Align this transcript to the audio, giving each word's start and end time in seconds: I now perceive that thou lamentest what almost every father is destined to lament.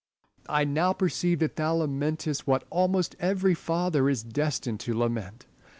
I 0.49 0.63
now 0.63 0.93
perceive 0.93 1.37
that 1.41 1.57
thou 1.57 1.75
lamentest 1.75 2.47
what 2.47 2.63
almost 2.71 3.15
every 3.19 3.53
father 3.53 4.09
is 4.09 4.23
destined 4.23 4.79
to 4.79 4.97
lament. 4.97 5.45